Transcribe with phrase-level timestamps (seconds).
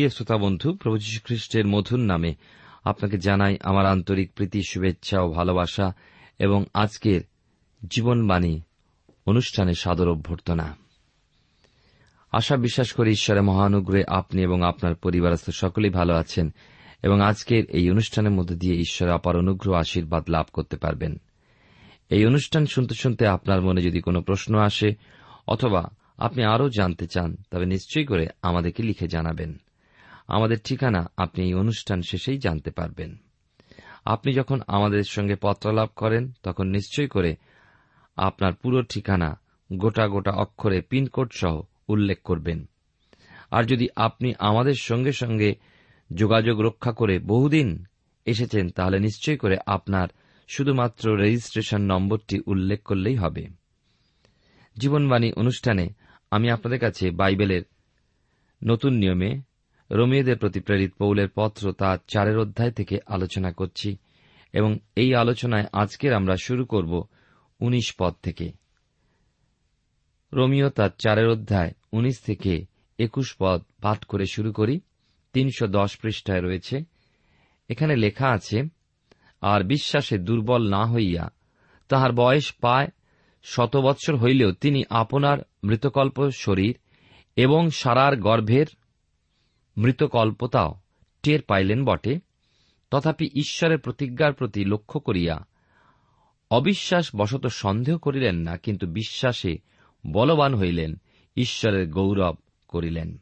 [0.00, 2.34] প্রিয় শ্রোতা বন্ধু, প্রভু খ্রিস্টের মধুর নামে
[2.84, 5.92] আপনাকে জানাই আমার আন্তরিক প্রীতি, শুভেচ্ছা ও ভালোবাসা
[6.38, 7.20] এবং আজকের
[7.90, 8.60] জীবনবাণী
[9.26, 10.76] অনুষ্ঠানে সাদর অভ্যর্থনা।
[12.32, 16.54] আশা বিশ্বাস করি ঈশ্বরের মহানুগ্রহে আপনি এবং আপনার পরিবারস্থ সকলেই ভালো আছেন
[17.02, 21.16] এবং আজকের এই অনুষ্ঠানের মধ্যে দিয়ে ঈশ্বরের অপার অনুগ্রহ, আশীর্বাদ লাভ করতে পারবেন।
[22.10, 24.94] এই অনুষ্ঠান শুনতে শুনতে আপনার মনে যদি কোনো প্রশ্ন আসে
[25.46, 29.58] অথবা আপনি আরও জানতে চান, তবে নিশ্চয়ই করে আমাদেরকে লিখে জানাবেন।
[30.30, 33.16] আমাদের ঠিকানা আপনি এই অনুষ্ঠান শেষেই জানতে পারবেন।
[34.04, 37.36] আপনি যখন আমাদের সঙ্গে পত্রালাপ করেন, তখন নিশ্চয় করে
[38.16, 39.40] আপনার পুরো ঠিকানা
[39.72, 42.68] গোটা গোটা অক্ষরে পিনকোড সহ উল্লেখ করবেন।
[43.50, 45.54] আর যদি আপনি আমাদের সঙ্গে সঙ্গে
[46.14, 47.84] যোগাযোগ রক্ষা করে বহুদিন
[48.24, 50.08] এসেছেন, তাহলে নিশ্চয় করে আপনার
[50.48, 53.46] শুধুমাত্র রেজিস্ট্রেশন নম্বরটি উল্লেখ করলেই হবে।
[54.78, 55.88] জীবনবাণী অনুষ্ঠানে
[56.30, 57.62] আমি আপনাদের কাছে বাইবেলের
[58.64, 59.49] নতুন নিয়মে
[59.90, 63.96] রোমিওদের প্রতি প্রেরিত পৌলের পত্র তার চারের অধ্যায় থেকে আলোচনা করছি,
[64.52, 67.04] এবং এই আলোচনায় আজকের আমরা শুরু করব
[67.60, 68.52] উনিশ পদ থেকে।
[70.32, 72.66] রোমিও তার চারের অধ্যায় উনিশ থেকে
[72.98, 74.80] একুশ পদ পাঠ করে শুরু করি।
[75.32, 76.76] তিনশো দশ পৃষ্ঠায় রয়েছে।
[77.68, 78.58] এখানে লেখা আছে,
[79.42, 81.30] আর বিশ্বাসে দুর্বল না হইয়া
[81.88, 82.88] তাহার বয়স পায়
[83.42, 86.74] শত বৎসর হইলেও তিনি আপনার মৃতকল্প শরীর
[87.36, 88.66] এবং সারার গর্ভের
[89.80, 90.74] মৃতকল্পতাও
[91.22, 92.20] টের পাইলেন বটে।
[92.90, 95.46] তথাপি ঈশ্বরের প্রতিজ্ঞার প্রতি লক্ষ্য করিয়া
[96.50, 99.58] অবিশ্বাস বশত সন্দেহ করিলেন না, কিন্তু বিশ্বাসে
[100.06, 101.00] বলবান হইলেন,
[101.36, 102.36] ঈশ্বরের গৌরব
[102.68, 103.18] করিলেন।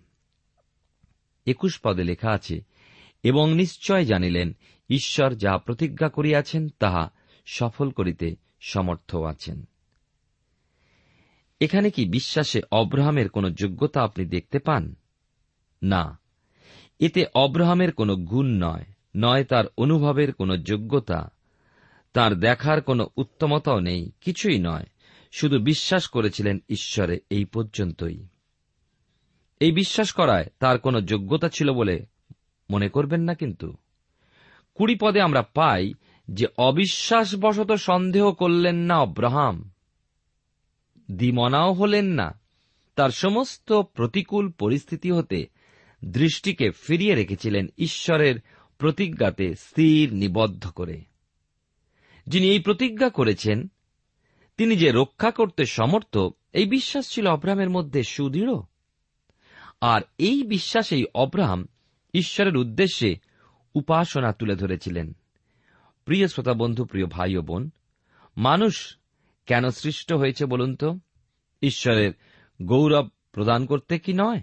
[1.47, 2.61] একুশ পদে লেখা আছে,
[3.23, 4.57] এবং নিশ্চয় জানিলেন,
[4.91, 7.11] ঈশ্বর যা প্রতিজ্ঞা করিয়াছেন, তাহা
[7.47, 9.69] সফল করিতে সমর্থ আছেন।
[11.61, 14.95] এখানে কি বিশ্বাসে অব্রাহামের কোন যোগ্যতা আপনি দেখতে পান?
[15.83, 16.19] না।
[16.99, 18.85] এতে অব্রাহামের কোনো গুণ নয়
[19.17, 21.31] নয় তার অনুভবের কোনো যোগ্যতা।
[22.13, 24.87] তার দেখার কোনো উত্তমতাও নেই, কিছুই নয়।
[25.33, 28.27] শুধু বিশ্বাস করেছিলেন ঈশ্বরে এই পর্যন্তই।
[29.61, 32.07] এই বিশ্বাস করায় তার কোনো যোগ্যতা ছিল বলে
[32.71, 33.77] মনে করবেন না কিন্তু।
[34.75, 35.93] কুড়ি পদে আমরা পাই
[36.29, 39.71] যে অবিশ্বাসবশত সন্দেহ করলেন না অব্রাহাম।
[41.11, 42.41] দিমনাও হলেন না।
[42.97, 45.47] তার সমস্ত প্রতিকূল পরিস্থিতি হতে
[46.05, 48.35] দৃষ্টিকে ফিরিয়ে রেখেছিলেন ঈশ্বরের
[48.79, 51.05] প্রতিজ্ঞাতে স্থির নিবদ্ধ করে।
[52.27, 53.69] যিনি এই প্রতিজ্ঞা করেছেন,
[54.57, 56.19] তিনি যে রক্ষা করতে সমর্থ,
[56.53, 58.55] এই বিশ্বাস ছিল অব্রাহামের মধ্যে সুদৃঢ়।
[59.81, 61.67] আর এই বিশ্বাসেই অব্রাহাম
[62.15, 63.17] ঈশ্বরের উদ্দেশ্যে
[63.75, 65.17] উপাসনা তুলে ধরেছিলেন।
[66.05, 67.71] প্রিয় শ্রোতা বন্ধু, প্রিয় ভাই ও বোন,
[68.37, 68.97] মানুষ
[69.47, 70.99] কেন সৃষ্ট হয়েছে বলুন তো?
[71.63, 72.13] ঈশ্বরের
[72.63, 74.41] গৌরব প্রদান করতে কি নয়?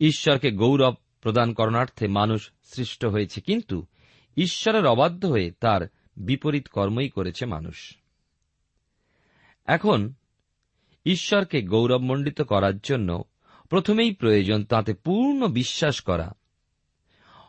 [0.00, 3.86] ঈশ্বরকে গৌরব প্রদান করণার্থে মানুষ সৃষ্ট হয়েছে, কিন্তু
[4.36, 7.96] ঈশ্বরের অবাধ্য হয়ে তার বিপরীত কর্মই করেছে মানুষ।
[9.66, 10.14] এখন,
[11.06, 13.24] ঈশ্বরকে গৌরবমণ্ডিত করার জন্য
[13.68, 16.32] প্রথমেই প্রয়োজন তাতে পূর্ণ বিশ্বাস করা।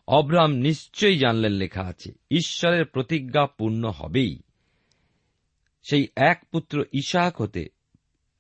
[0.08, 4.42] অব্রাম নিশ্চয়ই জানলেন লেখা আছে, ঈশ্বরের প্রতিজ্ঞা পূর্ণ হবেই।
[5.90, 7.70] সেই এক পুত্র ইশাক হতে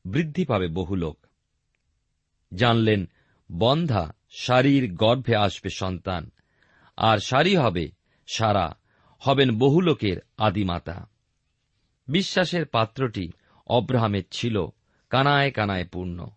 [0.05, 1.27] বৃদ্ধি পাবে বহু লোক।
[2.53, 3.09] জানলেন
[3.51, 6.31] বন্ধা শারীর গর্ভে আসবে সন্তান।
[6.97, 7.91] আর সারি হবে
[8.27, 8.75] সারা,
[9.19, 11.09] হবেন বহু লোকের আদিমাতা।
[12.07, 13.31] বিশ্বাসের পাত্রটি
[13.67, 14.65] অব্রাহামের ছিল,
[15.09, 16.27] কানায় কানায় পূর্ণ।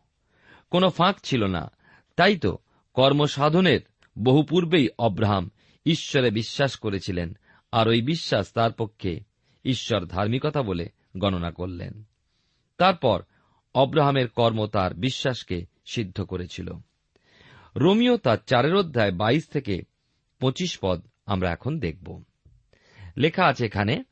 [0.71, 1.71] কোনো ফাঁক ছিল না,
[2.17, 2.59] তাই তো
[2.95, 3.81] কর্মসাধনের
[4.19, 5.51] বহু পূর্বেই অব্রাহাম
[5.87, 7.37] ঈশ্বরে বিশ্বাস করেছিলেন,
[7.73, 9.21] আর ওই বিশ্বাস তার পক্ষে
[9.65, 12.05] ঈশ্বর ধার্মিকতা বলে গণনা করলেন।
[12.79, 13.23] তারপর
[13.75, 16.73] অব্রাহামের কর্ম তার বিশ্বাসকে সিদ্ধ করেছিল।
[17.77, 19.83] রোমিও তার চারের অধ্যায় বাইশ থেকে
[20.41, 22.23] পঁচিশ পদ আমরা এখন দেখব।
[23.17, 24.05] লেখা আছে এখানে,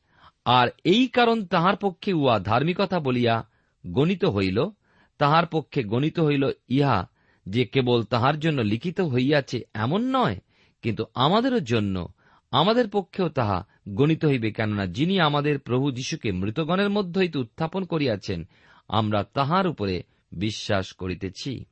[0.45, 3.47] আর এই কারণ তাহার পক্ষে উহা ধার্মিকতা বলিয়া
[3.87, 4.71] গণিত হইল,
[5.19, 7.09] তাহার পক্ষে গণিত হইল ইহা
[7.47, 10.37] যে কেবল তাহার জন্য লিখিত হইয়াছে এমন নয়,
[10.83, 12.09] কিন্তু আমাদেরও জন্য,
[12.51, 18.49] আমাদের পক্ষেও তাহা গণিত হইবে, কেননা যিনি আমাদের প্রভু যীশুকে মৃতগণের মধ্য হইতে উত্থাপন করিয়াছেন,
[18.89, 20.03] আমরা তাহার উপরে
[20.33, 21.65] বিশ্বাস করিতেছি।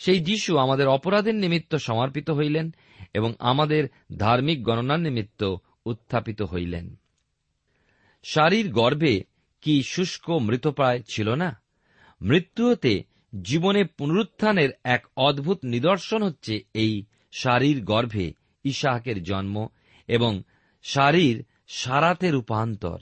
[0.00, 2.74] সেই যীশু আমাদের অপরাধের নিমিত্ত সমর্পিত হইলেন
[3.14, 5.56] এবং আমাদের ধার্মিক গণনার নিমিত্ত
[5.86, 6.96] উত্থাপিত হইলেন।
[8.22, 9.24] শারীর গর্ভে
[9.60, 11.62] কি শুষ্ক মৃতপ্রায় ছিল না?
[12.22, 13.02] মৃত্যু হতে
[13.42, 18.32] জীবনে পুনরুত্থানের এক অদ্ভুত নিদর্শন হচ্ছে এই শারীর গর্ভে
[18.64, 19.68] ইশাহাকের জন্ম
[20.08, 20.42] এবং
[20.82, 22.98] শারীর সারাতে রূপান্তর।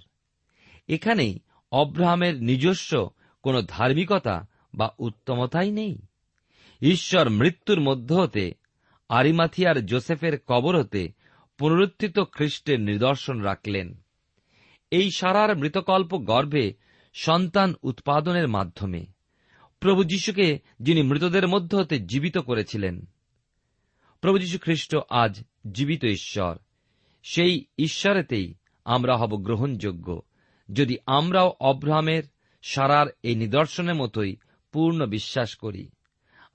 [0.88, 1.38] এখানেই
[1.72, 3.10] অব্রাহামের নিজস্ব
[3.42, 5.98] কোন ধার্মিকতা বা উত্তমতাই নেই।
[6.82, 8.52] ঈশ্বর মৃত্যুর মধ্য হতে,
[9.08, 11.12] আরিমাথিয়ার জোসেফের কবর হতে
[11.58, 14.02] পুনরুত্থিত খ্রিস্টের নিদর্শন রাখলেন।
[14.90, 16.74] এই সারার মৃতকল্প গর্ভে
[17.14, 19.06] সন্তান উৎপাদনের মাধ্যমে,
[19.80, 23.08] প্রভু যীশুকে যিনি মৃতদের মধ্য হতে জীবিত করেছিলেন।
[24.20, 26.56] প্রভু যীশু খ্রিস্ট আজ জীবিত ঈশ্বর।
[27.22, 28.54] সেই ঈশ্বরেতেই
[28.84, 30.22] আমরা হব গ্রহণযোগ্য।
[30.72, 32.22] যদি আমরাও অব্রাহামের
[32.62, 34.36] সারার এই নিদর্শনের মতোই
[34.72, 35.88] পূর্ণ বিশ্বাস করি।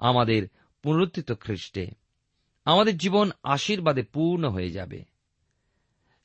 [0.03, 0.47] আমাদের
[0.83, 1.91] পুনরুত্থিত খ্রিস্টে।
[2.65, 5.03] আমাদের জীবন আশীর্বাদে পূর্ণ হয়ে যাবে।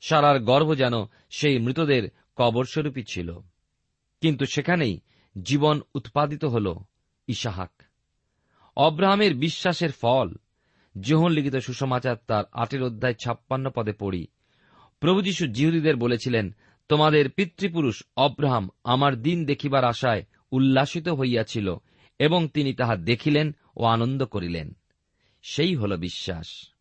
[0.01, 0.93] সারার গর্ভ যেন
[1.29, 3.39] সেই মৃতদের কবরস্বরূপী ছিল।
[4.21, 4.99] কিন্তু সেখানেই
[5.43, 6.75] জীবন উৎপাদিত হল
[7.27, 7.71] ইশাহাক
[8.77, 10.33] অব্রাহামের বিশ্বাসের ফল
[11.01, 14.27] যোহন লিখিত সুসমাচার তার আটের অধ্যায় ছাপ্পান্ন পদে পড়ি,
[14.99, 16.55] প্রভু যীশু জিহুদীদের বলেছিলেন,
[16.89, 21.75] তোমাদের পিতৃপুরুষ অব্রাহাম আমার দিন দেখিবার আশায় উল্লাসিত হইয়াছিল
[22.19, 24.75] এবং তিনি তাহা দেখিলেন ও আনন্দ করিলেন।
[25.41, 26.73] সেই হল বিশ্বাস।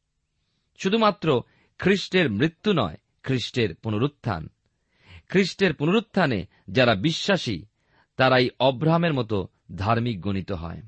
[0.78, 1.42] শুধুমাত্র
[1.78, 4.48] খ্রিস্টের মৃত্যু নয়, খ্রিস্টের পুনরুত্থান।
[5.28, 7.62] খ্রিস্টের পুনরুত্থানে যারা বিশ্বাসী,
[8.16, 10.82] তারাই অব্রাহামের মতো ধার্মিক গণিত হয়।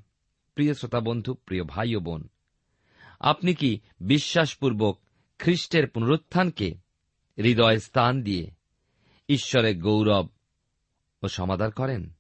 [0.55, 2.29] প্রিয় শ্রোতা বন্ধু প্রিয় ভাই ও বোন,
[3.21, 5.01] আপনি কি বিশ্বাসপূর্বক
[5.39, 6.75] খ্রিস্টের পুনরুত্থানকে
[7.39, 8.51] হৃদয়ে স্থান দিয়ে
[9.29, 10.29] ঈশ্বরের গৌরব
[11.23, 12.17] ও সমাদার করেন?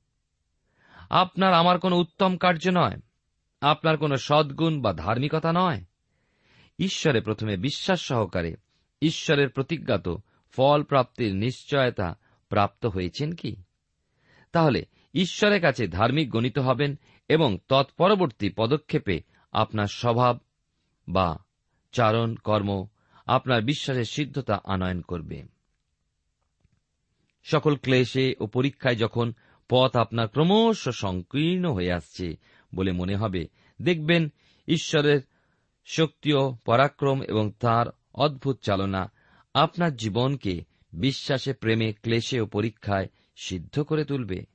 [1.11, 3.01] আপনার আমার কোনো উত্তম কার্য নয়।
[3.61, 5.85] আপনার কোনো সদ্গুণ বা ধার্মিকতা নয়।
[6.79, 8.55] ঈশ্বরে প্রথমে বিশ্বাস সহকারে
[9.03, 10.09] ঈশ্বরের প্রতিজ্ঞাত
[10.51, 12.15] ফল প্রাপ্তির নিশ্চয়তা
[12.49, 13.57] প্রাপ্ত হয়েছেন কি?
[14.53, 16.99] তাহলে ঈশ্বরের কাছে ধার্মিক গণিত হবেন
[17.29, 20.39] এবং তৎপরবর্তী পদক্ষেপে আপনার স্বভাব
[21.09, 21.39] বা
[21.93, 22.87] চারণ, কর্ম
[23.27, 25.43] আপনার বিশ্বাসের সিদ্ধতা আনয়ন করবে।
[27.43, 29.33] সকল ক্লেশে ও পরীক্ষায় যখন
[29.69, 32.37] পথ আপনার ক্রমশ সংকীর্ণ হয়ে আসছে
[32.75, 33.49] বলে মনে হবে।
[33.83, 34.29] দেখবেন,
[34.69, 35.21] ঈশ্বরের
[35.87, 39.13] শক্তি ও পরাক্রম এবং তার অদ্ভুত চালনা
[39.55, 44.47] আপনার জীবনকে বিশ্বাসে, প্রেমে, ক্লেশে ও পরীক্ষায় সিদ্ধ করে তুলবে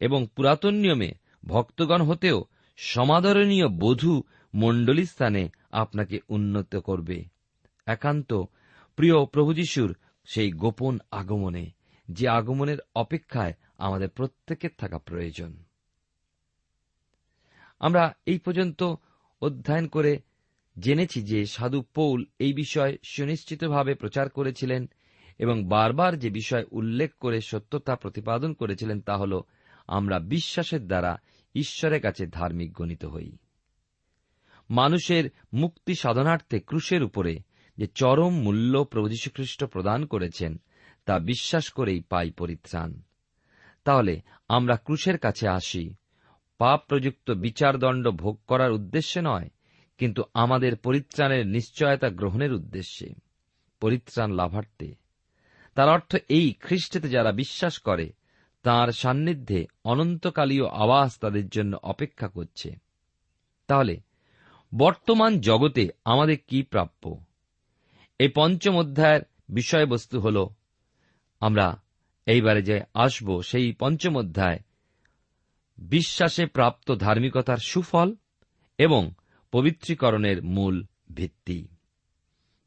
[0.00, 1.12] এবং পুরাতন নিয়মে
[1.44, 2.44] ভক্তগণ হতেও
[2.76, 4.22] সমাদরণীয় বধূ
[4.54, 7.24] মণ্ডলী স্থানে আপনাকে উন্নত করবে।
[7.86, 8.32] একান্ত
[8.96, 11.70] প্রিয় প্রভু যিশুর সেই গোপন আগমনে,
[12.10, 15.64] যে আগমনের অপেক্ষায় আমাদের প্রত্যেকের থাকা প্রয়োজন।
[17.78, 18.94] আমরা এই পর্যন্ত
[19.42, 20.18] অধ্যয়ন করে
[20.78, 24.90] জেনেছি যে সাধু পৌল এই বিষয় সুনিশ্চিতভাবে প্রচার করেছিলেন
[25.38, 29.40] এবং বারবার যে বিষয় উল্লেখ করে সত্যতা প্রতিপাদন করেছিলেন তা হল,
[29.86, 31.18] আমরা বিশ্বাসের দ্বারা
[31.54, 33.36] ঈশ্বরের কাছে ধার্মিক গণিত হই।
[34.70, 37.38] মানুষের মুক্তি সাধনার্থে ক্রুশের উপরে
[37.78, 40.60] যে চরম মূল্য প্রভু যীশুখ্রিস্ট প্রদান করেছেন,
[41.04, 43.02] তা বিশ্বাস করেই পাই পরিত্রাণ।
[43.84, 45.94] তাহলে আমরা ক্রুশের কাছে আসি।
[46.58, 49.50] পাপ প্রযুক্ত বিচারদণ্ড ভোগ করার উদ্দেশ্যে নয়,
[49.98, 53.14] কিন্তু আমাদের পরিত্রাণের নিশ্চয়তা গ্রহণের উদ্দেশ্যে।
[53.80, 54.94] পরিত্রাণ লাভার্থে।
[55.74, 58.12] তার অর্থ এই খ্রিস্টেতে যারা বিশ্বাস করে,
[58.62, 62.70] তার সান্নিধ্যে অনন্তকালীয় আবাস তাদের জন্য অপেক্ষা করছে।
[63.66, 64.00] তাহলে,
[64.74, 67.24] বর্তমান জগতে আমাদের কি প্রাপ্য?
[68.18, 70.46] এই পঞ্চম অধ্যায়ের বিষয়বস্তু হল,
[71.40, 71.82] আমরা
[72.26, 74.58] এইবারে যে আসব সেই পঞ্চম অধ্যায়
[75.76, 78.14] বিশ্বাসে প্রাপ্ত ধার্মিকতার সুফল
[78.78, 79.10] এবং
[79.52, 81.68] পবিত্রীকরণের মূল ভিত্তি।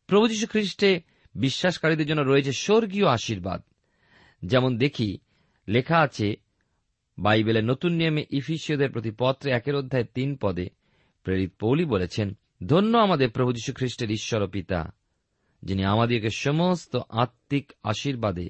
[0.07, 1.01] প্রভু যীশু খ্রিস্টে
[1.35, 3.63] বিশ্বাসকারীদের জন্য রয়েছে স্বর্গীয় আশীর্বাদ।
[4.45, 5.17] যেমন দেখি,
[5.67, 6.35] লেখা আছে,
[7.17, 10.69] বাইবেলের নতুন নিয়মে ইফিসীয়দের প্রতি পত্রে একের অধ্যায় তিন পদে
[11.23, 14.93] প্রেরিত পৌলি বলেছেন, ধন্য আমাদের প্রভু যীশু খ্রিস্টের ঈশ্বর পিতা,
[15.63, 18.49] যিনি আমাদেরকে সমস্ত আত্মিক আশীর্বাদে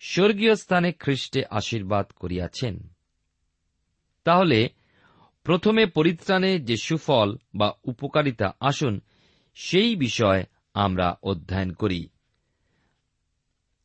[0.00, 2.97] স্বর্গীয় স্থানে খ্রিস্টে আশীর্বাদ করিয়াছেন।
[4.28, 4.68] তাহলে
[5.44, 9.00] প্রথমে পরিত্রাণে যে সুফল বা উপকারিতা আসুন,
[9.54, 10.44] সেই বিষয়
[10.74, 12.08] আমরা অধ্যয়ন করি।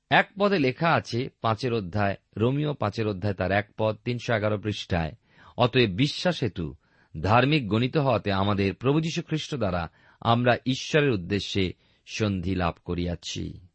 [0.09, 5.11] এক পদে লেখা আছে পাঁচের অধ্যায়, রোমিও পাঁচের অধ্যায় তার এক পদ, তিনশো এগারো পৃষ্ঠায়,
[5.57, 6.75] অতএব বিশ্বাস হেতু
[7.21, 9.89] ধার্মিক গণিত হওয়াতে আমাদের প্রভু যীশু খ্রিস্ট দ্বারা
[10.21, 11.73] আমরা ঈশ্বরের উদ্দেশ্যে
[12.05, 13.67] সন্ধি লাভ করিয়াছি।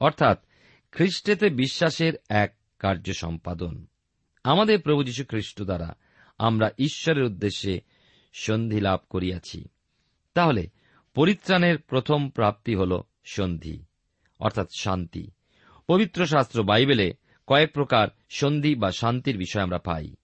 [0.00, 0.44] অর্থাৎ
[0.92, 3.86] খ্রিস্টেতে বিশ্বাসের এক কার্য সম্পাদন।
[4.46, 5.96] আমাদের প্রভু যীশু খ্রিস্ট দ্বারা
[6.38, 7.80] আমরা ঈশ্বরের উদ্দেশ্যে
[8.32, 9.68] সন্ধি লাভ করিয়াছি।
[10.34, 10.68] তাহলে
[11.14, 13.84] পরিত্রাণের প্রথম প্রাপ্তি হল সন্ধি,
[14.40, 15.30] অর্থাৎ শান্তি।
[15.86, 17.14] পবিত্র শাস্ত্র বাইবেলে
[17.46, 20.16] কয়েক প্রকার সন্ধি বা শান্তির বিষয় আমরা পাই।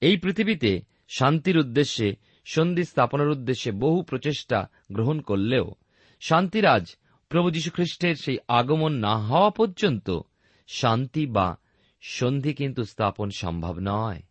[0.00, 5.74] এই পৃথিবীতে শান্তির উদ্দেশ্যে, সন্ধি স্থাপনের উদ্দেশ্যে বহু প্রচেষ্টা গ্রহণ করলেও
[6.20, 6.96] শান্তিরাজ
[7.28, 10.20] প্রভু যীশুখ্রিস্টের সেই আগমন না হওয়া পর্যন্ত
[10.68, 11.56] শান্তি বা
[12.00, 14.22] সন্ধি কিন্তু স্থাপন সম্ভব নয়।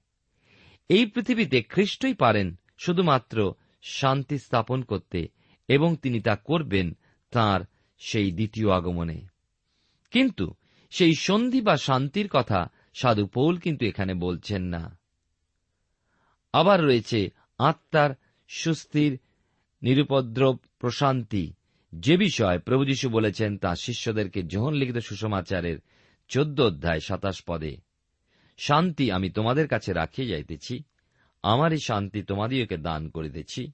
[0.90, 5.28] এই পৃথিবীতে খ্রিস্টই পারেন শুধুমাত্র শান্তি স্থাপন করতে
[5.68, 6.98] এবং তিনি তা করবেন
[7.32, 7.62] তার
[7.98, 9.22] সেই দ্বিতীয় আগমনে।
[10.12, 10.54] কিন্তু
[10.90, 15.00] সেই সন্ধি বা শান্তির কথা সাধু পৌল কিন্তু এখানে বলছেন না।
[16.54, 18.10] আবার রয়েছে আত্মার
[18.48, 19.20] সুস্থির,
[19.82, 21.54] নিরুপদ্রব, প্রশান্তি
[21.96, 25.78] যে বিষয় প্রভু যীশু বলেছেন তা শিষ্যদেরকে যোহন লিখিত সুষমাচারের
[26.28, 27.78] চোদ্দ অধ্যায় সাতাশ পদে,
[28.58, 30.84] শান্তি আমি তোমাদের কাছে রাখিয়ে যাইতেছি,
[31.44, 33.72] আমারই শান্তি তোমাদিওকে দান করিতেছি,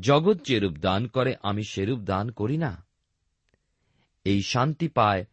[0.00, 2.86] জগৎ যেরূপ দান করে, আমি সেরূপ দান করি না।
[4.24, 5.24] এই শান্তি পায়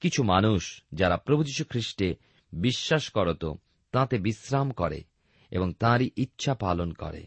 [0.00, 2.16] কিছু মানুষ যারা প্রভু যীশু খ্রিস্টে
[2.52, 3.44] বিশ্বাস করত,
[3.92, 5.04] তাতে বিশ্রাম করে
[5.50, 7.26] এবং তাঁরই ইচ্ছা পালন করে।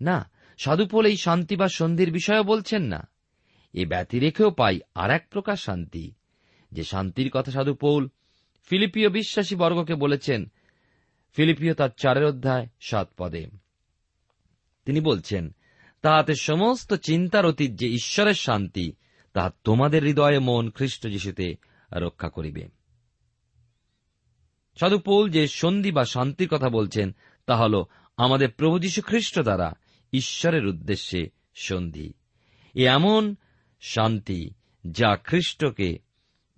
[0.00, 3.08] না সাধুপোল এই শান্তি বা সন্ধির বিষয়ও বলছেন না।
[3.72, 6.14] এ ব্যতিরেখেও পাই আর এক প্রকার শান্তি।
[6.72, 8.08] যে শান্তির কথা সাধু পৌল
[8.64, 10.52] ফিলিপিও বিশ্বাসী বর্গকে বলেছেন
[11.32, 13.46] ফিলিপিও তার চারের অধ্যায় সাত পদে।
[14.84, 15.54] তিনি বলছেন,
[16.02, 18.92] তাহাতে সমস্ত চিন্তার অতীত যে ঈশ্বরের শান্তি,
[19.32, 21.54] তাহা তোমাদের হৃদয়ে মন খ্রিস্ট যিশুতে
[21.92, 22.68] রক্ষা করিবে।
[24.80, 27.14] সাধু পৌল যে সন্ধি বা শান্তির কথা বলছেন,
[27.46, 27.84] তা হল
[28.16, 29.72] আমাদের প্রভু যীশু খ্রিস্ট দ্বারা
[30.12, 32.12] ঈশ্বরের উদ্দেশ্যে সন্ধি।
[32.74, 33.34] এ এমন
[33.80, 34.50] শান্তি
[34.90, 36.11] যা খ্রিস্টকে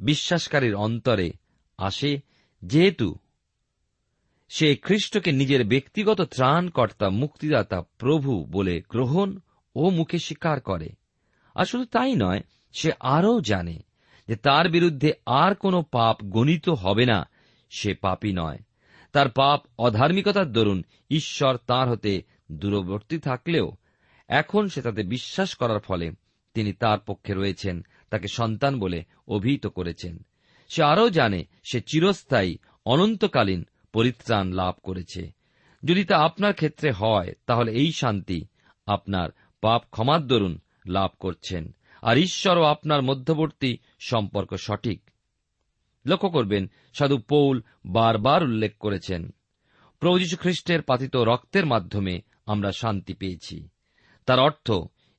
[0.04, 1.32] বিশ্বাসকারীর অন্তরে
[1.78, 2.20] আসে,
[2.62, 3.14] যেহেতু
[4.48, 9.38] সে খ্রিস্টকে নিজের ব্যক্তিগত ত্রাণকর্তা, মুক্তিদাতা, প্রভু বলে গ্রহণ
[9.74, 10.88] ও মুখে স্বীকার করে।
[11.54, 12.40] আর শুধু তাই নয়,
[12.72, 13.82] সে আরও জানে
[14.28, 17.28] যে তার বিরুদ্ধে আর কোনো পাপ গণিত হবে না,
[17.70, 18.58] সে পাপই নয়।
[19.12, 23.72] তার পাপ অধার্মিকতার দরুন ঈশ্বর তার হতে দূরবর্তী থাকলেও
[24.28, 26.10] এখন সে তাতে বিশ্বাস করার ফলে
[26.54, 27.84] তিনি তার পক্ষে রয়েছেন
[28.14, 30.26] তাকে সন্তান বলে অভিহিত করেছেন।
[30.68, 35.32] সে আরও জানে, সে চিরস্থায়ী, অনন্তকালীন পরিত্রাণ লাভ করেছে।
[35.84, 38.44] যদি তা আপনার ক্ষেত্রে হয়, তাহলে এই শান্তি
[38.86, 39.30] আপনার
[39.60, 45.10] পাপ ক্ষমার দরুন লাভ করছেন। আর ঈশ্বর ও আপনার মধ্যবর্তী সম্পর্ক সঠিক।
[46.06, 49.34] লক্ষ্য করবেন, সাধু পৌল বারবার উল্লেখ করেছেন,
[50.00, 53.68] প্রভু খ্রিস্টের পাতিত রক্তের মাধ্যমে আমরা শান্তি পেয়েছি।
[54.26, 54.72] তার অর্থ,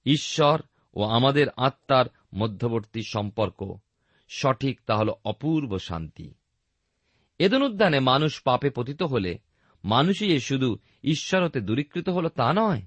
[0.06, 0.62] ঈশ্বর
[0.94, 3.78] ও আমাদের আত্মার মধ্যবর্তী সম্পর্ক।
[4.30, 6.34] সঠিক তা হল অপূর্ব শান্তি।
[7.40, 9.40] এদন উদ্যানে মানুষ পাপে পতিত হলে
[9.84, 12.82] মানুষই শুধু ঈশ্বরতে দূরীকৃত হল তা নয়।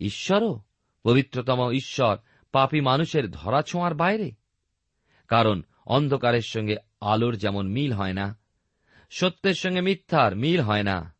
[0.00, 0.60] ঈশ্বরও
[1.04, 2.16] পবিত্রতম ঈশ্বর
[2.52, 4.30] পাপী মানুষের ধরাছোঁয়ার বাইরে।
[5.28, 8.38] কারণ অন্ধকারের সঙ্গে আলোর যেমন মিল হয় না,
[9.10, 11.14] সত্যের সঙ্গে মিথ্যার মিল হয় না,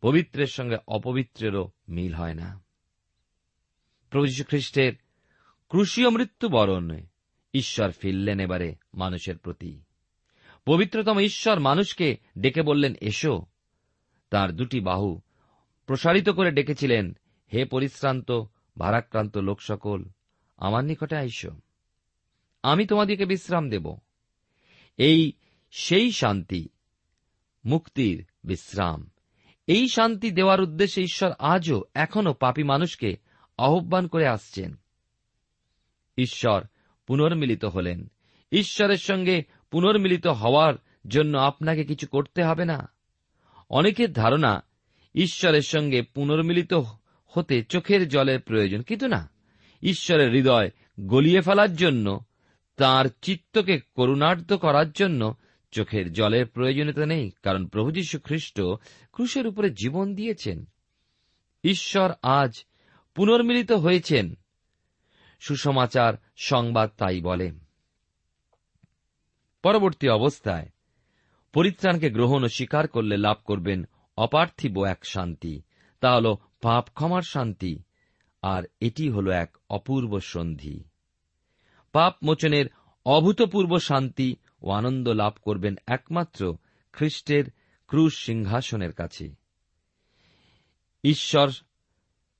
[0.00, 2.60] পবিত্রের সঙ্গে অপবিত্রেরও মিল হয় না।
[4.10, 4.92] প্রভু খ্রিস্টের
[5.68, 7.06] ক্রুশীয় মৃত্যুবরণে
[7.54, 9.80] ঈশ্বর ফিরলেন এবারে মানুষের প্রতি।
[10.66, 13.42] পবিত্রতম ঈশ্বর মানুষকে ডেকে বললেন, এসো।
[14.30, 15.20] তার দুটি বাহু
[15.86, 17.16] প্রসারিত করে ডেকেছিলেন,
[17.54, 18.42] হে পরিশ্রান্ত,
[18.78, 20.04] ভারাক্রান্ত লোক সকল
[20.56, 21.46] আমার নিকটে আইস।
[22.62, 23.96] আমি তোমাদিকে বিশ্রাম দেব।
[24.96, 25.32] এই
[25.70, 26.68] সেই শান্তি,
[27.64, 29.10] মুক্তির বিশ্রাম।
[29.66, 33.16] এই শান্তি দেওয়ার উদ্দেশ্যে ঈশ্বর আজও এখনও পাপী মানুষকে
[33.58, 34.76] আহ্বান করে আসছেন।
[36.18, 36.64] ঈশ্বর
[37.06, 38.10] পুনর্মিলিত হলেন।
[38.52, 40.74] ঈশ্বরের সঙ্গে পুনর্মিলিত হওয়ার
[41.08, 42.88] জন্য আপনাকে কিছু করতে হবে না।
[43.70, 44.62] অনেকের ধারণা,
[45.14, 46.74] ঈশ্বরের সঙ্গে পুনর্মিলিত
[47.26, 49.30] হতে চোখের জলের প্রয়োজন, কিন্তু না।
[49.82, 50.70] ঈশ্বরের হৃদয়
[51.00, 52.20] গলিয়ে ফেলার জন্য,
[52.76, 55.34] তার চিত্তকে করুণার্ধ করার জন্য
[55.70, 58.60] চোখের জলের প্রয়োজনীয়তা নেই, কারণ প্রভু যীশু খ্রিস্ট
[59.12, 60.64] ক্রুশের উপরে জীবন দিয়েছেন।
[61.64, 62.64] ঈশ্বর আজ
[63.14, 64.34] পুনর্মিলিত হয়েছেন।
[65.38, 67.52] সুসমাচার, সংবাদ তাই বলে।
[69.62, 70.68] পরবর্তী অবস্থায়,
[71.52, 75.62] পরিত্রাণকে গ্রহণ ও স্বীকার করলে লাভ করবেন অপার্থিব এক শান্তি।
[76.00, 77.82] তা হল পাপ ক্ষমার শান্তি,
[78.42, 80.84] আর এটি হল এক অপূর্ব সন্ধি।
[81.92, 82.66] পাপ মোচনের
[83.04, 86.56] অভূতপূর্ব শান্তি ও আনন্দ লাভ করবেন একমাত্র
[86.92, 87.44] খ্রিস্টের
[87.86, 89.34] ক্রুশ সিংহাসনের কাছে।
[91.04, 91.50] ঈশ্বর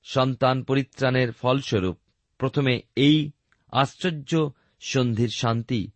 [0.04, 1.98] সন্তান পরিত্রাণের ফলস্বরূপ
[2.38, 3.30] প্রথমে এই
[3.72, 5.90] আশ্চর্য সন্ধির শান্তি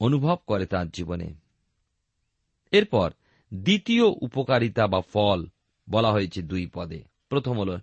[0.00, 1.34] অনুভব করে তার জীবনে।
[2.70, 3.12] এরপর
[3.54, 5.46] দ্বিতীয় উপকারিতা বা ফল
[5.90, 7.78] বলা হয়েছে দুই পদে। প্রথম হল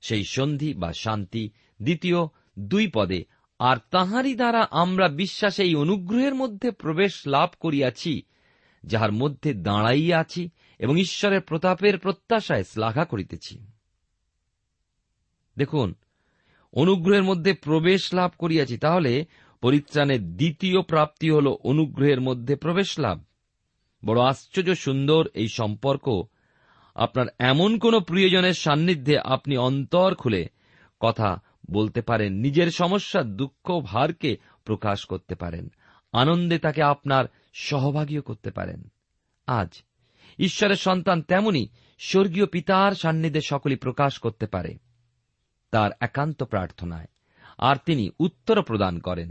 [0.00, 1.50] সেই সন্ধি বা শান্তি,
[1.82, 2.16] দ্বিতীয়
[2.58, 3.24] দুই পদে,
[3.58, 8.22] আর তাহারই দ্বারা আমরা বিশ্বাসে এই অনুগ্রহের মধ্যে প্রবেশ লাভ করিয়াছি,
[8.84, 13.66] যাহার মধ্যে দাঁড়াইয়া আছি এবং ঈশ্বরের প্রতাপের প্রত্যাশায় শ্লাঘা করিতেছি।
[15.58, 15.94] দেখুন
[16.72, 19.24] অনুগ্রহের মধ্যে প্রবেশ লাভ করিয়াছি, তাহলে
[19.60, 23.24] পরিত্রাণের দ্বিতীয় প্রাপ্তি হল অনুগ্রহের মধ্যে প্রবেশ লাভ।
[24.04, 26.24] বড় আশ্চর্য সুন্দর এই সম্পর্ক।
[26.94, 30.48] আপনার এমন কোন প্রিয়জনের সান্নিধ্যে আপনি অন্তর খুলে
[31.00, 35.68] কথা বলতে পারেন, নিজের সমস্যা, দুঃখ, ভারকে প্রকাশ করতে পারেন,
[36.12, 37.24] আনন্দে তাকে আপনার
[37.54, 38.92] সহভাগীও করতে পারেন।
[39.46, 39.82] আজ
[40.38, 44.85] ঈশ্বরের সন্তান তেমনি স্বর্গীয় পিতার সান্নিধ্যে সকলেই প্রকাশ করতে পারে।
[45.70, 47.06] তার একান্ত প্রার্থনায়।
[47.58, 49.30] আর তিনি উত্তর প্রদান করেন।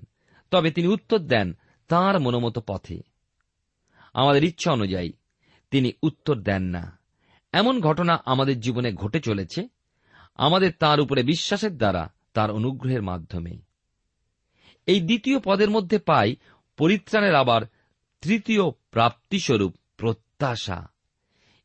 [0.52, 3.02] তবে তিনি উত্তর দেন তাঁর মনোমত পথে।
[4.14, 5.14] আমাদের ইচ্ছা অনুযায়ী
[5.72, 7.00] তিনি উত্তর দেন না।
[7.52, 9.68] এমন ঘটনা আমাদের জীবনে ঘটে চলেছে।
[10.36, 13.58] আমাদের তার উপরে বিশ্বাসের দ্বারা তার অনুগ্রহের মাধ্যমে।
[14.86, 16.36] এই দ্বিতীয় পদের মধ্যে পাই
[16.78, 17.62] পরিত্রাণের আবার
[18.22, 20.90] তৃতীয় প্রাপ্তিস্বরূপ প্রত্যাশা।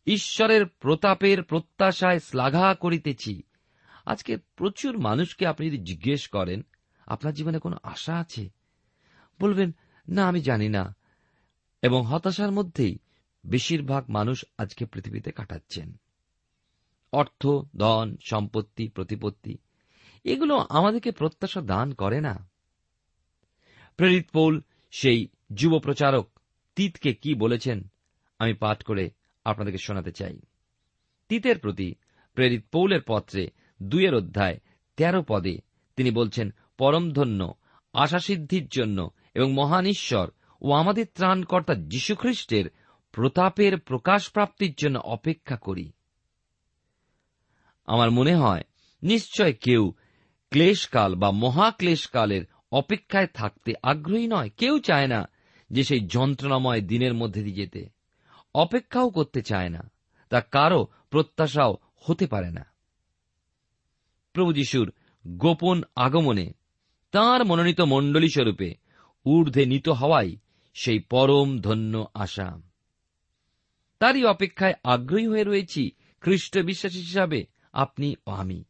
[0.07, 3.43] ঈশ্বরের প্রতাপের প্রত্যাশায় শ্লাঘা করিতেছি।
[4.07, 6.63] আজকে প্রচুর মানুষকে আপনি যদি জিজ্ঞেস করেন,
[7.07, 8.51] আপনার জীবনে কোনো আশা আছে?
[9.41, 9.73] বলবেন,
[10.09, 10.97] না, আমি জানি না।
[11.83, 12.99] এবং হতাশার মধ্যেই
[13.47, 16.01] বেশিরভাগ মানুষ আজকে পৃথিবীতে কাটাচ্ছেন।
[17.13, 19.59] অর্থ, ধন, সম্পত্তি, প্রতিপত্তি,
[20.25, 22.49] এগুলো আমাদেরকে প্রত্যাশা দান করে না।
[23.97, 24.61] প্রেরিত পৌল,
[24.91, 26.39] সেই যুব প্রচারক
[26.75, 27.91] তিতকে কি বলেছেন,
[28.39, 29.11] আমি পাঠ করে
[29.45, 30.41] আপনাদেরকে শোনাতে চাই।
[31.29, 31.95] তিতের প্রতি
[32.35, 33.51] প্রেরিত পৌলের পত্রে
[33.83, 34.61] দুইয়ের অধ্যায়,
[34.97, 35.59] তেরো পদে
[35.97, 37.55] তিনি বলছেন, পরমধন্য,
[37.93, 40.31] আশাসিদ্ধির জন্য এবং মহান ঈশ্বর
[40.63, 42.71] ও আমাদের ত্রাণকর্তা যীশুখ্রিস্টের
[43.13, 45.93] প্রতাপের প্রকাশ প্রাপ্তির জন্য অপেক্ষা করি।
[47.87, 48.63] আমার মনে হয়,
[49.03, 49.93] নিশ্চয় কেউ
[50.51, 55.29] ক্লেশকাল বা মহাক্লেশকালের অপেক্ষায় থাকতে আগ্রহী নয়। কেউ চায় না
[55.71, 57.89] যে সেই যন্ত্রণাময় দিনের মধ্যে দিয়ে যেতে।
[58.55, 59.91] অপেক্ষাও করতে চায় না।
[60.31, 62.70] তা কারও প্রত্যাশাও হতে পারে না।
[64.33, 64.93] প্রভু যিশুর
[65.27, 66.53] গোপন আগমনে
[67.13, 68.75] তাঁর মনোনীত মণ্ডলী স্বরূপে
[69.25, 70.37] ঊর্ধ্বে নীত হওয়াই
[70.75, 72.61] সেই পরম ধন্য আশা।
[73.99, 75.91] তারই অপেক্ষায় আগ্রহী হয়ে রয়েছি
[76.21, 78.65] খ্রিস্ট বিশ্বাসী হিসাবে আপনি ও আমি।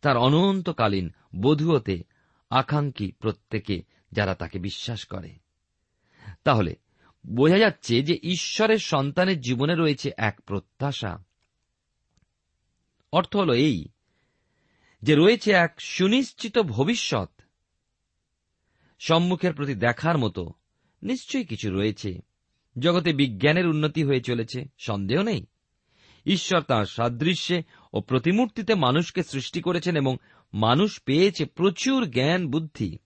[0.00, 2.02] তার অনন্তকালীন বধূ হতে
[2.50, 5.38] আকাঙ্ক্ষী প্রত্যেকে যারা তাকে বিশ্বাস করে।
[6.44, 6.76] তাহলে
[7.26, 11.24] বোঝা যাচ্ছে যে ঈশ্বরের সন্তানের জীবনে রয়েছে এক প্রত্যাশা।
[13.12, 13.88] অর্থ হল এই
[15.02, 17.30] যে রয়েছে এক সুনিশ্চিত ভবিষ্যৎ।
[18.98, 20.52] সম্মুখের প্রতি দেখার মতো
[21.02, 22.20] নিশ্চয়ই কিছু রয়েছে।
[22.78, 25.46] জগতে বিজ্ঞানের উন্নতি হয়ে চলেছে, সন্দেহ নেই।
[26.26, 27.62] ঈশ্বর তাঁর সাদৃশ্যে
[27.92, 30.16] ও প্রতিমূর্তিতে মানুষকে সৃষ্টি করেছেন এবং
[30.54, 32.98] মানুষ পেয়েছে প্রচুর জ্ঞান, বুদ্ধি।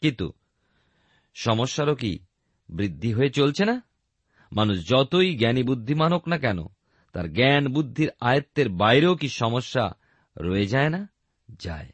[0.00, 0.32] কিন্তু
[1.34, 2.18] সমস্যারও কি
[2.68, 3.82] বৃদ্ধি হয়ে চলছে না?
[4.52, 6.58] মানুষ যতই জ্ঞানী বুদ্ধিমান হোক না কেন,
[7.12, 9.92] তার জ্ঞান বুদ্ধির আয়ত্তের বাইরেও কি সমস্যা
[10.36, 11.08] রয়ে যায় না,
[11.58, 11.92] যায়।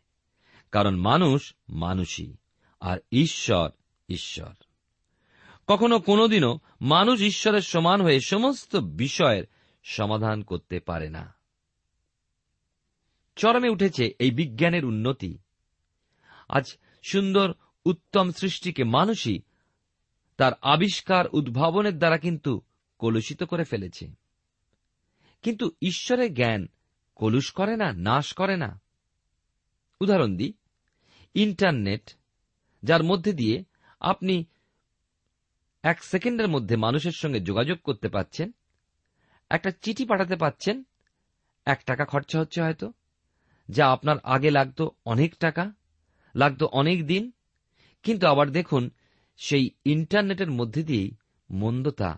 [0.71, 2.37] কারণ মানুষ মানুষই,
[2.81, 3.71] আর ঈশ্বর
[4.09, 4.55] ঈশ্বর।
[5.67, 9.45] কখনো কোনোদিনও মানুষ ঈশ্বরের সমান হয়ে সমস্ত বিষয়ের
[9.83, 11.35] সমাধান করতে পারে না।
[13.37, 15.39] চরমে উঠেছে এই বিজ্ঞানের উন্নতি।
[16.49, 19.41] আজ সুন্দর, উত্তম সৃষ্টিকে মানুষই
[20.37, 22.61] তার আবিষ্কার উদ্ভাবনের দ্বারা কিন্তু
[22.99, 24.15] কলুষিত করে ফেলেছে।
[25.43, 26.69] কিন্তু ঈশ্বরের জ্ঞান
[27.21, 28.71] কলুষ করে না, নাশ করে না।
[30.01, 30.53] উদাহরণ দিই,
[31.35, 32.05] ইন্টারনেট,
[32.83, 33.57] যার মধ্যে দিয়ে
[34.01, 34.35] আপনি
[35.85, 38.49] এক সেকেন্ডের মধ্যে মানুষের সঙ্গে যোগাযোগ করতে পাচ্ছেন,
[39.51, 40.77] একটা চিঠি পাঠাতে পাচ্ছেন,
[41.67, 42.93] এক টাকা খরচা হচ্ছে হয়তো,
[43.69, 45.65] যা আপনার আগে লাগতো অনেক টাকা,
[46.35, 47.25] লাগতো অনেক দিন,
[48.05, 48.91] কিন্তু আবার দেখুন,
[49.39, 51.11] সেই ইন্টারনেটের মধ্যে দিয়েই
[51.51, 52.11] মন্দতা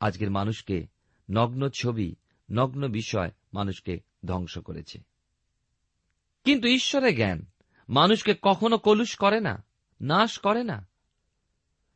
[0.00, 0.76] আজকের মানুষকে,
[1.30, 2.08] নগ্ন ছবি,
[2.48, 4.98] নগ্ন বিষয় মানুষকে ধ্বংস করেছে।
[6.44, 7.46] কিন্তু ঈশ্বরের জ্ঞান,
[7.88, 9.64] মানুষকে কখনো কলুষ করে না,
[10.00, 10.88] নাশ করে না,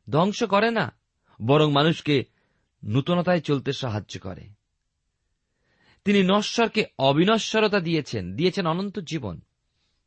[0.09, 0.91] ধ্বংস করে না,
[1.45, 2.25] বরং মানুষকে
[2.83, 4.49] নূতনতায় চলতে সাহায্য করে।
[6.05, 9.41] তিনি নশ্বরকে অবিনশ্বরতা দিয়েছেন দিয়েছেন অনন্ত জীবন।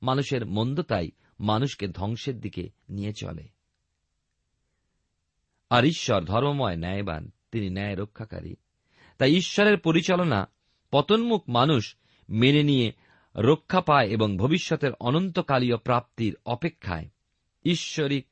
[0.03, 3.49] মানুষের মন্দতাই মানুষকে ধ্বংসের দিকে নিয়ে চলে।
[5.71, 8.55] আর ঈশ্বর ধর্মময় ন্যায়বান, তিনি ন্যায় রক্ষাকারী।
[9.19, 10.53] তাই ঈশ্বরের পরিচালনা,
[10.91, 11.97] পতনমুখ মানুষ
[12.31, 12.93] মেনে নিয়ে
[13.37, 17.09] রক্ষা পায় এবং ভবিষ্যতের অনন্তকালীয় প্রাপ্তির অপেক্ষায়।
[17.65, 18.27] ঈশ্বরিক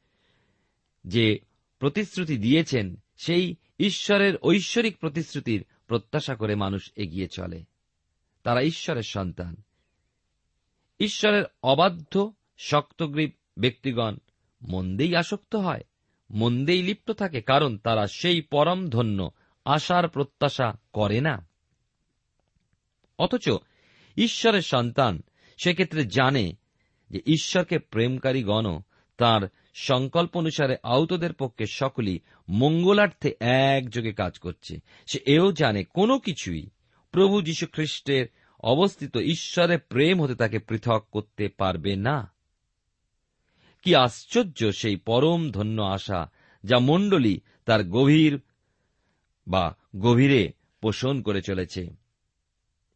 [1.04, 1.38] যে
[1.78, 7.64] প্রতিশ্রুতি দিয়েছেন, সেই ঈশ্বরের ঐশ্বরিক প্রতিশ্রুতির প্রত্যাশা করে মানুষ এগিয়ে চলে।
[8.42, 9.56] তারা ঈশ্বরের সন্তান।
[11.00, 14.16] ঈশ্বরের অবাধ্য, শক্তগ্রীব ব্যক্তিগণ
[14.62, 15.84] মন্দেই আসক্ত হয়,
[16.30, 19.30] মন্দেই লিপ্ত থাকে, কারণ তারা সেই পরম ধন্য
[19.64, 21.48] আশার প্রত্যাশা করে না।
[23.18, 23.50] অথচ
[24.18, 25.22] ঈশ্বরের সন্তান,
[25.64, 26.52] সেক্ষেত্রে জানে
[27.10, 28.80] যে ঈশ্বরকে প্রেমকারী গণ
[29.16, 34.76] তাঁর সংকল্প অনুসারে আহতদের পক্ষে সকলেই মঙ্গলার্থে একযোগে কাজ করছে।
[35.06, 36.70] সে এও জানে কোনো কিছুই
[37.12, 38.26] প্রভু যীশু খ্রিস্টের
[38.60, 42.32] অবস্থিত ঈশ্বরের প্রেম হতে তাকে পৃথক করতে পারবে না।
[43.82, 46.30] কি আশ্চর্য সেই পরম ধন্য আশা
[46.64, 48.40] যা মণ্ডলী তার গভীর
[49.48, 51.96] বা গভীরে পোষণ করে চলেছে।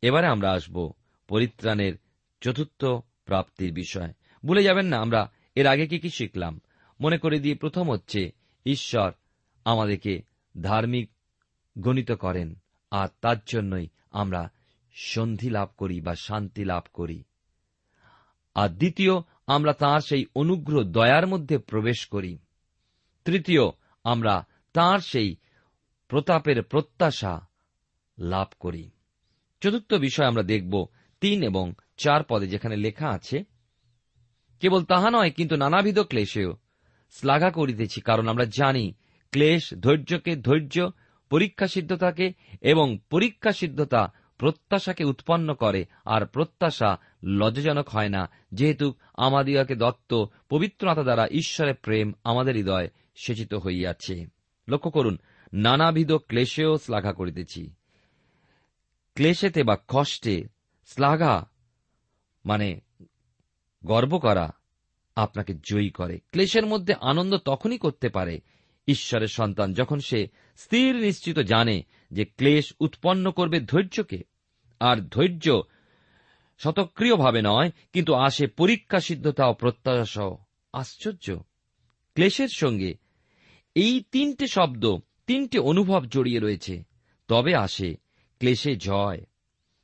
[0.02, 0.92] এবারে আমরা আসব
[1.32, 1.94] পরিত্রাণের
[2.40, 2.84] চতুর্থ
[3.24, 4.14] প্রাপ্তির বিষয়।
[4.44, 6.60] ভুলে যাবেন না, আমরা এর আগে কি কি শিখলাম।
[7.00, 8.32] মনে করে দিয়ে প্রথম হচ্ছে,
[8.66, 9.12] ঈশ্বর
[9.64, 10.22] আমাদেরকে
[10.60, 11.10] ধার্মিক
[11.78, 12.54] গণিত করেন,
[12.90, 14.50] আর তার জন্যই আমরা
[14.94, 17.24] সন্ধি লাভ করি বা শান্তি লাভ করি।
[18.54, 19.12] আর দ্বিতীয়,
[19.46, 22.38] আমরা তাঁর সেই অনুগ্রহ দয়ার মধ্যে প্রবেশ করি।
[23.24, 23.62] তৃতীয়,
[24.04, 25.36] আমরা তাঁর সেই
[26.08, 27.48] প্রতাপের প্রত্যাশা
[28.18, 28.90] লাভ করি।
[29.60, 30.86] চতুর্থ বিষয় আমরা দেখব
[31.22, 33.44] তিন এবং চার পদে যেখানে লেখা আছে,
[34.60, 36.56] কেবল তাহা নয়, কিন্তু নানাবিধ ক্লেশেও
[37.10, 38.94] শ্লাঘা করিতেছি, কারণ আমরা জানি
[39.32, 40.90] ক্লেশ ধৈর্যকে ধৈর্য,
[41.30, 49.74] পরীক্ষা সিদ্ধতাকে এবং পরীক্ষা সিদ্ধতা প্রত্যাশাকে উৎপন্ন করে, আর প্রত্যাশা লজ্জাজনক হয় না, যেহেতু আমাদিগকে
[49.74, 54.26] দত্ত পবিত্রতা দ্বারা ঈশ্বরের প্রেম আমাদের হৃদয় সেচিত হইয়াছে।
[54.68, 55.18] লক্ষ্য করুন,
[55.52, 57.70] নানাবিধ ক্লেশেও শ্লাঘা করিতেছি।
[59.14, 60.48] ক্লেশেতে বা কষ্টে
[60.92, 61.50] শ্লাঘা
[62.46, 62.80] মানে
[63.84, 64.52] গর্ব করা
[65.16, 68.40] আপনাকে জয়ী করে। ক্লেশের মধ্যে আনন্দ তখনই করতে পারে
[68.88, 74.22] ঈশ্বরের সন্তান যখন সে স্থির নিশ্চিত জানে যে ক্লেশ উৎপন্ন করবে ধৈর্যকে।
[74.80, 75.60] আর ধৈর্য
[76.58, 80.30] শতক্রিয়ভাবে নয়, কিন্তু আসে পরীক্ষা সিদ্ধতা ও প্রত্যাশা
[80.72, 81.36] আশ্চর্য।
[82.14, 82.94] ক্লেশের সঙ্গে
[83.74, 86.82] এই তিনটে শব্দ, তিনটে অনুভব জড়িয়ে রয়েছে।
[87.28, 87.96] তবে আসে
[88.38, 89.24] ক্লেশে জয়।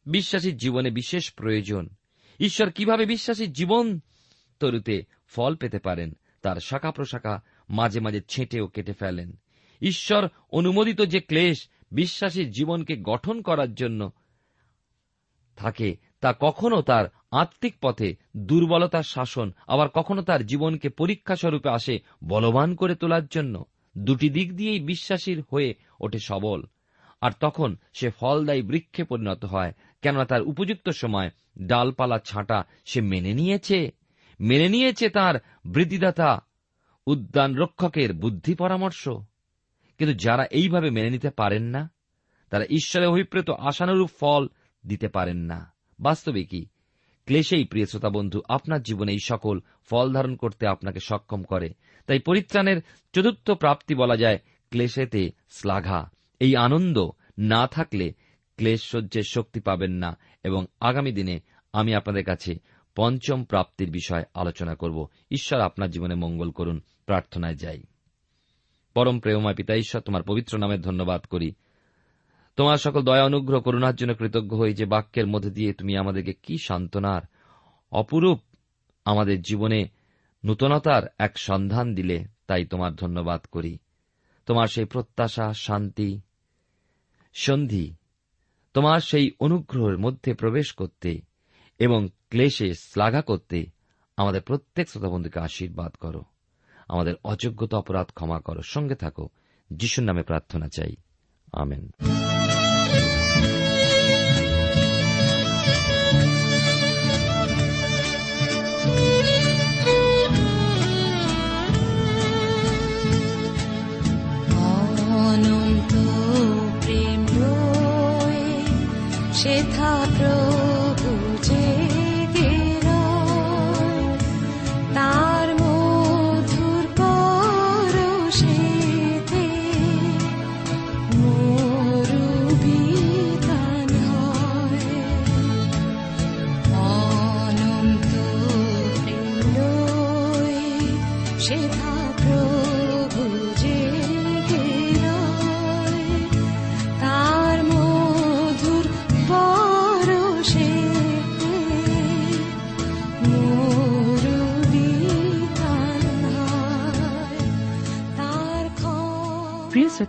[0.08, 1.88] বিশ্বাসীর জীবনে বিশেষ প্রয়োজন।
[2.40, 4.00] ঈশ্বর কীভাবে বিশ্বাসীর জীবন
[4.60, 9.36] তরুতে ফল পেতে পারেন, তার শাখা প্রশাখা মাঝে মাঝে ছেঁটে ও কেটে ফেলেন।
[9.80, 14.12] ঈশ্বর অনুমোদিত যে ক্লেশ বিশ্বাসীর জীবনকে গঠন করার জন্য
[15.56, 21.98] থাকে, তা কখনো তার আত্মিক পথে দুর্বলতার শাসন, আবার কখনো তার জীবনকে পরীক্ষা স্বরূপে আসে
[22.24, 23.64] বলবান করে তোলার জন্য।
[23.98, 26.64] দুটি দিক দিয়েই বিশ্বাসীর হয়ে ওঠে সবল,
[27.20, 31.30] আর তখন সে ফলদায়ী বৃক্ষে পরিণত হয়। কেননা তার উপযুক্ত সময়
[31.62, 33.90] ডালপালা ছাঁটা সে মেনে নিয়েছে।
[34.40, 35.34] মেনে নিয়েছে তার
[35.64, 36.46] বৃদ্ধিদাতা,
[37.06, 39.08] উদ্যান রক্ষকের বুদ্ধি পরামর্শ।
[39.98, 41.90] কিন্তু যারা এইভাবে মেনে নিতে পারেন না,
[42.50, 44.48] তারা ঈশ্বরের অভিপ্রেত আশানুরূপ ফল
[44.86, 46.66] দিতে পারেন না। বাস্তবে কি?
[47.24, 51.74] ক্লেশেই, প্রিয় শ্রোতা বন্ধু, আপনার জীবনে এই সকল ফল ধারণ করতে আপনাকে সক্ষম করে।
[52.06, 52.82] তাই পরিত্রাণের
[53.12, 54.38] চতুর্থ প্রাপ্তি বলা যায়
[54.70, 57.08] ক্লেশেতে শ্লাঘা। এই আনন্দ
[57.38, 58.12] না থাকলে
[58.58, 61.40] ক্লেশ সহ্যের শক্তি পাবেন না এবং আগামী দিনে
[61.72, 62.58] আমি আপনাদের কাছে
[62.96, 67.82] পঞ্চম প্রাপ্তির বিষয় আলোচনা করব। ঈশ্বর আপনার জীবনে মঙ্গল করুন, প্রার্থনায় যাই।
[68.94, 71.52] পরম প্রেমময় পিতা ঈশ্বর, তোমার পবিত্র নামে ধন্যবাদ করি।
[72.56, 76.56] তোমার সকল দয়া, অনুগ্রহ, করুণার জন্য কৃতজ্ঞ হই যে বাক্যের মধ্যে দিয়ে তুমি আমাদেরকে কি
[76.58, 77.22] সান্ত্বনার,
[77.92, 78.40] অপরূপ
[79.04, 79.88] আমাদের জীবনে
[80.44, 83.78] নূতনতার এক সন্ধান দিলে, তাই তোমার ধন্যবাদ করি।
[84.46, 86.20] তোমার সেই প্রত্যাশা, শান্তি,
[87.34, 87.94] সন্ধি
[88.78, 91.20] তোমার সেই অনুগ্রহের মধ্যে প্রবেশ করতে
[91.78, 93.66] এবং ক্লেশে শ্লাঘা করতে
[94.16, 96.24] আমাদের প্রত্যেক শ্রোতাবন্ধুকে আশীর্বাদ করো।
[96.88, 99.28] আমাদের অযোগ্যতা অপরাধ ক্ষমা করো। সঙ্গে থাকো।
[99.72, 100.96] যিশুর নামে প্রার্থনা চাই।
[101.52, 101.90] আমেন।